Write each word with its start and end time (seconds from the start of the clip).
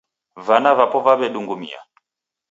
Vana 0.45 0.71
vapo 0.75 0.99
vawedungumia. 1.05 1.79